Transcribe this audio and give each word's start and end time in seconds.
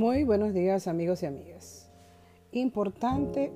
Muy 0.00 0.24
buenos 0.24 0.54
días 0.54 0.88
amigos 0.88 1.22
y 1.22 1.26
amigas. 1.26 1.92
Importante 2.52 3.52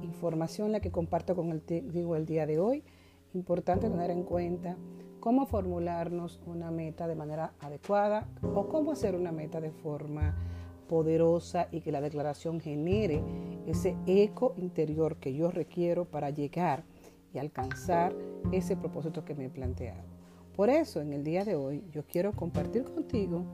información 0.00 0.72
la 0.72 0.80
que 0.80 0.90
comparto 0.90 1.36
con 1.36 1.50
el, 1.50 1.62
digo, 1.66 2.16
el 2.16 2.24
día 2.24 2.46
de 2.46 2.58
hoy. 2.58 2.82
Importante 3.34 3.90
tener 3.90 4.10
en 4.10 4.22
cuenta 4.22 4.78
cómo 5.20 5.44
formularnos 5.44 6.40
una 6.46 6.70
meta 6.70 7.06
de 7.06 7.14
manera 7.14 7.52
adecuada 7.60 8.26
o 8.54 8.70
cómo 8.70 8.92
hacer 8.92 9.14
una 9.14 9.32
meta 9.32 9.60
de 9.60 9.70
forma 9.70 10.34
poderosa 10.88 11.68
y 11.70 11.82
que 11.82 11.92
la 11.92 12.00
declaración 12.00 12.58
genere 12.58 13.22
ese 13.66 13.94
eco 14.06 14.54
interior 14.56 15.16
que 15.16 15.34
yo 15.34 15.50
requiero 15.50 16.06
para 16.06 16.30
llegar 16.30 16.84
y 17.34 17.38
alcanzar 17.38 18.16
ese 18.50 18.78
propósito 18.78 19.26
que 19.26 19.34
me 19.34 19.44
he 19.44 19.50
planteado. 19.50 20.04
Por 20.56 20.70
eso 20.70 21.02
en 21.02 21.12
el 21.12 21.22
día 21.22 21.44
de 21.44 21.54
hoy 21.54 21.84
yo 21.90 22.06
quiero 22.06 22.32
compartir 22.32 22.84
contigo 22.84 23.44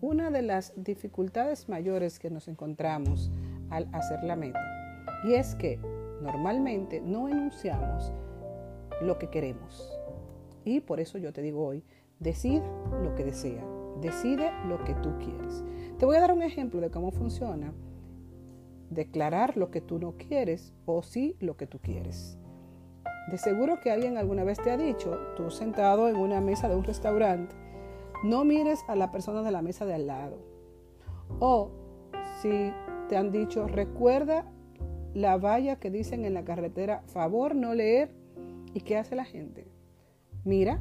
una 0.00 0.30
de 0.30 0.42
las 0.42 0.72
dificultades 0.76 1.68
mayores 1.68 2.18
que 2.18 2.30
nos 2.30 2.48
encontramos 2.48 3.30
al 3.70 3.88
hacer 3.92 4.22
la 4.24 4.36
meta. 4.36 4.60
Y 5.24 5.34
es 5.34 5.54
que 5.54 5.78
normalmente 6.22 7.00
no 7.00 7.28
enunciamos 7.28 8.12
lo 9.02 9.18
que 9.18 9.28
queremos. 9.28 9.90
Y 10.64 10.80
por 10.80 11.00
eso 11.00 11.18
yo 11.18 11.32
te 11.32 11.42
digo 11.42 11.64
hoy, 11.66 11.84
decide 12.18 12.64
lo 13.02 13.14
que 13.14 13.24
desea, 13.24 13.64
decide 14.00 14.50
lo 14.68 14.82
que 14.84 14.94
tú 14.94 15.16
quieres. 15.18 15.64
Te 15.98 16.06
voy 16.06 16.16
a 16.16 16.20
dar 16.20 16.32
un 16.32 16.42
ejemplo 16.42 16.80
de 16.80 16.90
cómo 16.90 17.10
funciona 17.10 17.72
declarar 18.90 19.56
lo 19.56 19.70
que 19.70 19.80
tú 19.80 19.98
no 19.98 20.16
quieres 20.16 20.74
o 20.84 21.02
sí 21.02 21.36
lo 21.40 21.56
que 21.56 21.66
tú 21.66 21.78
quieres. 21.78 22.38
De 23.30 23.38
seguro 23.38 23.80
que 23.80 23.90
alguien 23.90 24.18
alguna 24.18 24.44
vez 24.44 24.60
te 24.60 24.70
ha 24.70 24.76
dicho, 24.76 25.16
tú 25.36 25.50
sentado 25.50 26.08
en 26.08 26.16
una 26.16 26.40
mesa 26.40 26.68
de 26.68 26.74
un 26.74 26.84
restaurante, 26.84 27.54
no 28.22 28.44
mires 28.44 28.84
a 28.88 28.96
la 28.96 29.10
persona 29.10 29.42
de 29.42 29.50
la 29.50 29.62
mesa 29.62 29.86
de 29.86 29.94
al 29.94 30.06
lado. 30.06 30.38
O 31.38 31.70
si 32.40 32.72
te 33.08 33.16
han 33.16 33.32
dicho, 33.32 33.66
recuerda 33.66 34.44
la 35.14 35.36
valla 35.36 35.76
que 35.76 35.90
dicen 35.90 36.24
en 36.24 36.34
la 36.34 36.44
carretera, 36.44 37.02
favor 37.06 37.54
no 37.54 37.74
leer. 37.74 38.14
¿Y 38.72 38.80
qué 38.82 38.96
hace 38.96 39.16
la 39.16 39.24
gente? 39.24 39.66
Mira 40.44 40.80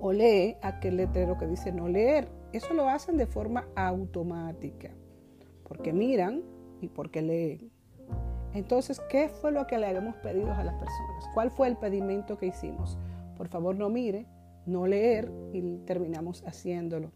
o 0.00 0.12
lee 0.12 0.56
aquel 0.62 0.96
letrero 0.96 1.38
que 1.38 1.46
dice 1.46 1.72
no 1.72 1.88
leer. 1.88 2.28
Eso 2.52 2.74
lo 2.74 2.88
hacen 2.88 3.16
de 3.16 3.26
forma 3.26 3.66
automática, 3.74 4.90
porque 5.64 5.92
miran 5.92 6.42
y 6.80 6.88
porque 6.88 7.22
leen. 7.22 7.70
Entonces, 8.54 9.00
¿qué 9.10 9.28
fue 9.28 9.52
lo 9.52 9.66
que 9.66 9.78
le 9.78 9.86
habíamos 9.86 10.16
pedido 10.16 10.52
a 10.52 10.64
las 10.64 10.74
personas? 10.74 11.24
¿Cuál 11.34 11.50
fue 11.50 11.68
el 11.68 11.76
pedimento 11.76 12.38
que 12.38 12.46
hicimos? 12.46 12.96
Por 13.36 13.48
favor, 13.48 13.76
no 13.76 13.90
mire, 13.90 14.26
no 14.66 14.86
leer 14.86 15.30
y 15.52 15.78
terminamos 15.86 16.42
haciéndolo. 16.44 17.10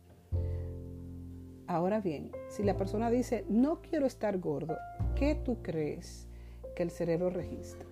Ahora 1.66 2.00
bien, 2.00 2.32
si 2.48 2.64
la 2.64 2.76
persona 2.76 3.10
dice, 3.10 3.44
no 3.48 3.80
quiero 3.80 4.06
estar 4.06 4.38
gordo, 4.38 4.76
¿qué 5.14 5.36
tú 5.36 5.58
crees 5.62 6.26
que 6.74 6.82
el 6.82 6.90
cerebro 6.90 7.30
registra? 7.30 7.86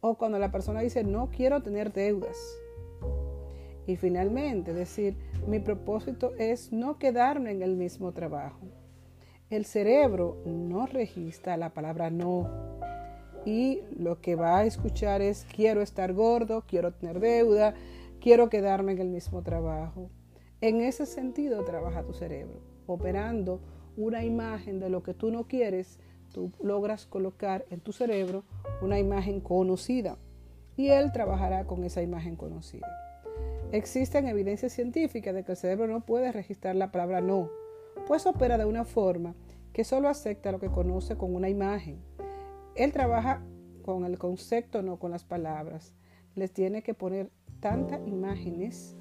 O 0.00 0.16
cuando 0.16 0.38
la 0.38 0.52
persona 0.52 0.80
dice, 0.80 1.02
no 1.02 1.30
quiero 1.30 1.62
tener 1.62 1.92
deudas. 1.92 2.36
Y 3.86 3.96
finalmente 3.96 4.72
decir, 4.72 5.16
mi 5.46 5.58
propósito 5.58 6.34
es 6.38 6.72
no 6.72 6.98
quedarme 6.98 7.50
en 7.50 7.62
el 7.62 7.76
mismo 7.76 8.12
trabajo. 8.12 8.60
El 9.50 9.64
cerebro 9.64 10.40
no 10.46 10.86
registra 10.86 11.56
la 11.56 11.74
palabra 11.74 12.10
no. 12.10 12.48
Y 13.44 13.80
lo 13.98 14.20
que 14.20 14.36
va 14.36 14.58
a 14.58 14.64
escuchar 14.64 15.20
es, 15.20 15.44
quiero 15.52 15.82
estar 15.82 16.12
gordo, 16.12 16.62
quiero 16.66 16.92
tener 16.92 17.18
deuda, 17.18 17.74
quiero 18.22 18.48
quedarme 18.48 18.92
en 18.92 19.00
el 19.00 19.08
mismo 19.08 19.42
trabajo. 19.42 20.08
En 20.60 20.80
ese 20.80 21.06
sentido 21.06 21.64
trabaja 21.64 22.04
tu 22.04 22.12
cerebro, 22.14 22.60
operando 22.86 23.60
una 23.96 24.24
imagen 24.24 24.78
de 24.78 24.88
lo 24.88 25.02
que 25.02 25.12
tú 25.12 25.32
no 25.32 25.48
quieres, 25.48 25.98
tú 26.32 26.52
logras 26.62 27.04
colocar 27.04 27.66
en 27.70 27.80
tu 27.80 27.92
cerebro 27.92 28.44
una 28.80 29.00
imagen 29.00 29.40
conocida 29.40 30.18
y 30.76 30.88
él 30.88 31.10
trabajará 31.10 31.66
con 31.66 31.82
esa 31.82 32.00
imagen 32.00 32.36
conocida. 32.36 32.86
Existen 33.72 34.28
evidencias 34.28 34.72
científicas 34.72 35.34
de 35.34 35.42
que 35.42 35.52
el 35.52 35.58
cerebro 35.58 35.88
no 35.88 36.06
puede 36.06 36.30
registrar 36.30 36.76
la 36.76 36.92
palabra 36.92 37.20
no, 37.20 37.50
pues 38.06 38.24
opera 38.26 38.56
de 38.56 38.66
una 38.66 38.84
forma 38.84 39.34
que 39.72 39.82
solo 39.82 40.08
acepta 40.08 40.52
lo 40.52 40.60
que 40.60 40.70
conoce 40.70 41.16
con 41.16 41.34
una 41.34 41.48
imagen. 41.48 42.00
Él 42.76 42.92
trabaja 42.92 43.42
con 43.82 44.04
el 44.04 44.16
concepto, 44.16 44.80
no 44.80 45.00
con 45.00 45.10
las 45.10 45.24
palabras. 45.24 45.92
Les 46.36 46.52
tiene 46.52 46.82
que 46.82 46.94
poner 46.94 47.30
tantas 47.62 48.06
imágenes 48.06 48.96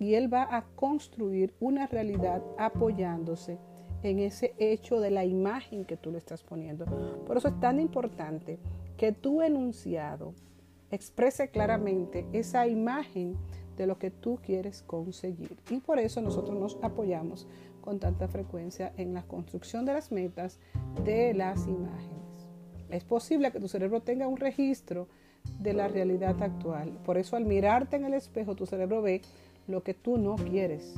y 0.00 0.14
él 0.14 0.32
va 0.32 0.56
a 0.56 0.64
construir 0.74 1.54
una 1.60 1.86
realidad 1.86 2.42
apoyándose 2.58 3.58
en 4.02 4.18
ese 4.18 4.54
hecho 4.58 5.00
de 5.00 5.10
la 5.10 5.24
imagen 5.24 5.84
que 5.84 5.96
tú 5.96 6.10
le 6.10 6.18
estás 6.18 6.42
poniendo. 6.42 6.86
Por 7.26 7.36
eso 7.36 7.48
es 7.48 7.60
tan 7.60 7.78
importante 7.78 8.58
que 8.96 9.12
tu 9.12 9.42
enunciado 9.42 10.34
exprese 10.90 11.50
claramente 11.50 12.26
esa 12.32 12.66
imagen 12.66 13.36
de 13.76 13.86
lo 13.86 13.98
que 13.98 14.10
tú 14.10 14.38
quieres 14.42 14.82
conseguir. 14.82 15.58
Y 15.70 15.80
por 15.80 15.98
eso 15.98 16.22
nosotros 16.22 16.58
nos 16.58 16.78
apoyamos 16.82 17.46
con 17.82 18.00
tanta 18.00 18.28
frecuencia 18.28 18.92
en 18.96 19.12
la 19.12 19.22
construcción 19.22 19.84
de 19.84 19.92
las 19.92 20.10
metas 20.10 20.58
de 21.04 21.34
las 21.34 21.66
imágenes. 21.66 22.48
Es 22.88 23.04
posible 23.04 23.50
que 23.52 23.60
tu 23.60 23.68
cerebro 23.68 24.00
tenga 24.00 24.26
un 24.26 24.38
registro 24.38 25.08
de 25.58 25.72
la 25.72 25.88
realidad 25.88 26.42
actual. 26.42 26.90
Por 27.04 27.18
eso 27.18 27.36
al 27.36 27.44
mirarte 27.44 27.96
en 27.96 28.04
el 28.04 28.14
espejo, 28.14 28.54
tu 28.54 28.66
cerebro 28.66 29.02
ve 29.02 29.22
lo 29.66 29.82
que 29.82 29.94
tú 29.94 30.18
no 30.18 30.36
quieres, 30.36 30.94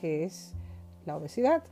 que 0.00 0.24
es 0.24 0.54
la 1.06 1.16
obesidad. 1.16 1.62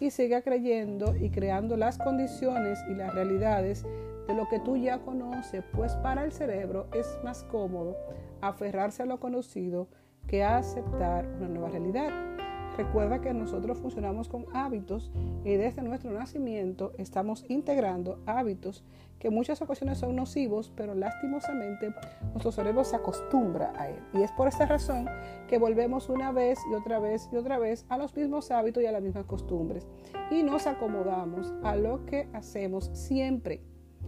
Y 0.00 0.10
siga 0.10 0.42
creyendo 0.42 1.14
y 1.16 1.30
creando 1.30 1.76
las 1.76 1.98
condiciones 1.98 2.80
y 2.90 2.94
las 2.94 3.14
realidades 3.14 3.84
de 4.26 4.34
lo 4.34 4.48
que 4.48 4.58
tú 4.58 4.76
ya 4.76 4.98
conoces, 4.98 5.64
pues 5.72 5.94
para 5.96 6.24
el 6.24 6.32
cerebro 6.32 6.86
es 6.92 7.06
más 7.22 7.44
cómodo 7.44 7.96
aferrarse 8.40 9.02
a 9.02 9.06
lo 9.06 9.20
conocido 9.20 9.86
que 10.26 10.42
aceptar 10.42 11.26
una 11.38 11.48
nueva 11.48 11.68
realidad. 11.68 12.31
Recuerda 12.76 13.20
que 13.20 13.34
nosotros 13.34 13.78
funcionamos 13.78 14.28
con 14.28 14.46
hábitos 14.54 15.10
y 15.44 15.54
desde 15.54 15.82
nuestro 15.82 16.10
nacimiento 16.10 16.92
estamos 16.96 17.44
integrando 17.48 18.18
hábitos 18.24 18.82
que 19.18 19.28
en 19.28 19.34
muchas 19.34 19.60
ocasiones 19.62 19.98
son 19.98 20.16
nocivos, 20.16 20.72
pero 20.74 20.94
lastimosamente 20.94 21.94
nuestro 22.32 22.50
cerebro 22.50 22.82
se 22.82 22.96
acostumbra 22.96 23.72
a 23.76 23.90
él. 23.90 24.00
Y 24.14 24.22
es 24.22 24.32
por 24.32 24.48
esta 24.48 24.66
razón 24.66 25.06
que 25.48 25.58
volvemos 25.58 26.08
una 26.08 26.32
vez 26.32 26.58
y 26.70 26.74
otra 26.74 26.98
vez 26.98 27.28
y 27.30 27.36
otra 27.36 27.58
vez 27.58 27.84
a 27.88 27.98
los 27.98 28.16
mismos 28.16 28.50
hábitos 28.50 28.82
y 28.82 28.86
a 28.86 28.92
las 28.92 29.02
mismas 29.02 29.26
costumbres. 29.26 29.86
Y 30.30 30.42
nos 30.42 30.66
acomodamos 30.66 31.52
a 31.62 31.76
lo 31.76 32.04
que 32.06 32.28
hacemos 32.32 32.90
siempre. 32.94 33.62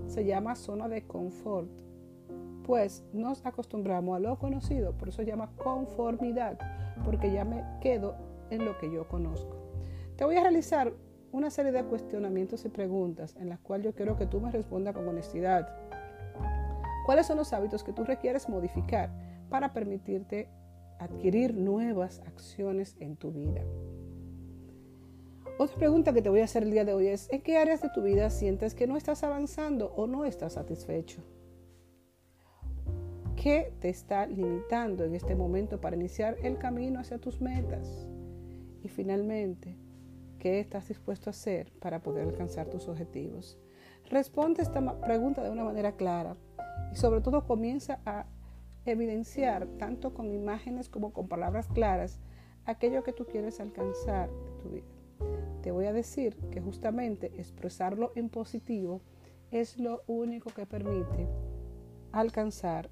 Se 0.07 0.25
llama 0.25 0.57
zona 0.57 0.89
de 0.89 1.07
confort. 1.07 1.69
Pues 2.65 3.05
nos 3.13 3.45
acostumbramos 3.45 4.17
a 4.17 4.21
lo 4.21 4.39
conocido, 4.39 4.97
por 4.97 5.11
eso 5.11 5.19
se 5.19 5.27
llama 5.27 5.53
conformidad, 5.59 6.59
porque 7.05 7.31
ya 7.31 7.45
me 7.45 7.63
quedo 7.83 8.17
lo 8.61 8.79
que 8.79 8.91
yo 8.91 9.09
conozco. 9.09 9.57
Te 10.17 10.25
voy 10.25 10.37
a 10.37 10.43
realizar 10.43 10.93
una 11.33 11.51
serie 11.51 11.73
de 11.73 11.83
cuestionamientos 11.85 12.65
y 12.65 12.69
preguntas 12.69 13.35
en 13.41 13.49
las 13.49 13.59
cuales 13.59 13.87
yo 13.87 13.95
quiero 13.95 14.17
que 14.17 14.27
tú 14.27 14.41
me 14.41 14.53
respondas 14.53 14.95
con 14.95 15.09
honestidad. 15.09 15.69
¿Cuáles 17.07 17.27
son 17.27 17.39
los 17.39 17.53
hábitos 17.53 17.83
que 17.83 17.93
tú 17.93 18.05
requieres 18.05 18.49
modificar 18.49 19.11
para 19.51 19.73
permitirte 19.73 20.49
adquirir 20.99 21.55
nuevas 21.55 22.23
acciones 22.27 22.97
en 23.01 23.17
tu 23.17 23.33
vida? 23.33 23.63
Otra 25.59 25.77
pregunta 25.77 26.13
que 26.13 26.23
te 26.23 26.29
voy 26.29 26.41
a 26.41 26.45
hacer 26.45 26.63
el 26.63 26.71
día 26.71 26.85
de 26.85 26.95
hoy 26.95 27.09
es, 27.09 27.31
¿en 27.33 27.43
qué 27.43 27.59
áreas 27.59 27.83
de 27.83 27.89
tu 27.91 28.03
vida 28.03 28.31
sientes 28.31 28.75
que 28.75 28.87
no 28.87 28.97
estás 28.97 29.23
avanzando 29.23 29.93
o 29.97 30.07
no 30.07 30.25
estás 30.25 30.55
satisfecho? 30.55 31.23
¿Qué 33.37 33.73
te 33.81 33.89
está 33.89 34.27
limitando 34.27 35.05
en 35.05 35.15
este 35.15 35.35
momento 35.35 35.81
para 35.81 35.97
iniciar 35.97 36.37
el 36.43 36.59
camino 36.59 37.01
hacia 37.01 37.19
tus 37.19 37.41
metas? 37.41 38.09
Y 38.85 38.89
finalmente, 38.89 39.79
¿qué 40.39 40.61
estás 40.61 40.89
dispuesto 40.89 41.31
a 41.31 41.33
hacer 41.33 41.73
para 41.81 42.03
poder 42.03 42.29
alcanzar 42.29 42.69
tus 42.69 42.87
objetivos? 42.87 43.59
Responde 44.11 44.63
esta 44.63 45.01
pregunta 45.01 45.43
de 45.43 45.49
una 45.49 45.65
manera 45.65 45.93
clara 45.93 46.37
y 46.93 46.97
sobre 46.97 47.23
todo 47.23 47.47
comienza 47.47 48.01
a 48.05 48.27
evidenciar, 48.85 49.67
tanto 49.79 50.13
con 50.13 50.31
imágenes 50.35 50.91
como 50.91 51.15
con 51.15 51.29
palabras 51.29 51.67
claras, 51.69 52.21
aquello 52.67 53.03
que 53.03 53.15
tú 53.15 53.25
quieres 53.25 53.59
alcanzar 53.59 54.29
en 54.29 54.59
tu 54.59 54.69
vida. 54.69 54.87
Te 55.63 55.71
voy 55.71 55.87
a 55.87 55.95
decir 55.95 56.37
que 56.51 56.61
justamente 56.61 57.33
expresarlo 57.41 58.13
en 58.17 58.29
positivo 58.29 59.01
es 59.51 59.79
lo 59.79 60.03
único 60.07 60.51
que 60.51 60.67
permite 60.67 61.27
alcanzar 62.13 62.91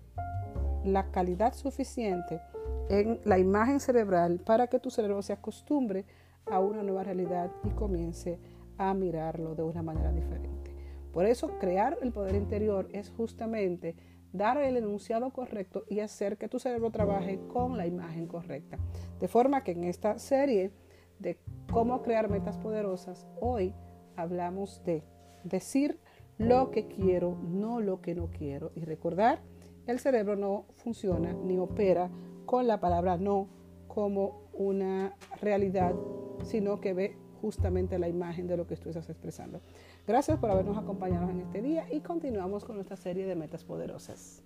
la 0.84 1.11
calidad 1.11 1.55
suficiente 1.55 2.40
en 2.88 3.20
la 3.25 3.38
imagen 3.38 3.81
cerebral 3.81 4.40
para 4.40 4.67
que 4.67 4.79
tu 4.79 4.90
cerebro 4.90 5.23
se 5.23 5.32
acostumbre 5.32 6.05
a 6.46 6.61
una 6.61 6.82
nueva 6.82 7.05
realidad 7.05 7.50
y 7.64 7.70
comience 7.70 8.38
a 8.79 8.94
mirarlo 8.94 9.55
de 9.55 9.62
una 9.62 9.82
manera 9.82 10.12
diferente. 10.12 10.75
Por 11.12 11.26
eso 11.26 11.58
crear 11.58 11.99
el 12.02 12.12
poder 12.12 12.34
interior 12.34 12.88
es 12.93 13.11
justamente 13.11 13.94
dar 14.32 14.56
el 14.56 14.76
enunciado 14.76 15.31
correcto 15.31 15.84
y 15.88 16.00
hacer 16.00 16.38
que 16.38 16.49
tu 16.49 16.58
cerebro 16.58 16.90
trabaje 16.90 17.38
con 17.52 17.76
la 17.76 17.87
imagen 17.87 18.26
correcta. 18.26 18.79
De 19.20 19.29
forma 19.29 19.62
que 19.62 19.73
en 19.73 19.84
esta 19.84 20.19
serie 20.19 20.73
de 21.19 21.38
cómo 21.70 22.02
crear 22.02 22.31
metas 22.31 22.56
poderosas, 22.56 23.26
hoy 23.40 23.75
hablamos 24.17 24.82
de 24.84 25.05
decir 25.44 25.99
lo 26.38 26.70
que 26.70 26.87
quiero, 26.88 27.37
no 27.43 27.81
lo 27.81 28.00
que 28.00 28.14
no 28.14 28.29
quiero. 28.31 28.73
Y 28.75 28.84
recordar, 28.84 29.43
el 29.87 29.99
cerebro 29.99 30.37
no 30.37 30.67
funciona 30.75 31.32
ni 31.32 31.58
opera 31.58 32.11
con 32.46 32.67
la 32.67 32.81
palabra 32.81 33.17
no 33.17 33.49
como 33.88 34.43
una 34.52 35.14
realidad, 35.40 35.94
sino 36.44 36.81
que 36.81 36.94
ve 36.94 37.17
justamente 37.40 37.99
la 37.99 38.08
imagen 38.08 38.46
de 38.46 38.56
lo 38.56 38.67
que 38.67 38.76
tú 38.76 38.88
estás 38.88 39.08
expresando. 39.11 39.61
Gracias 40.06 40.38
por 40.38 40.50
habernos 40.50 40.79
acompañado 40.79 41.31
en 41.31 41.40
este 41.40 41.61
día 41.61 41.87
y 41.93 42.00
continuamos 42.00 42.64
con 42.64 42.76
nuestra 42.76 42.96
serie 42.96 43.26
de 43.26 43.34
metas 43.34 43.64
poderosas. 43.64 44.43